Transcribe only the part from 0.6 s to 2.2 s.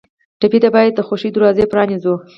ته باید د خوښیو دروازې پرانیزو.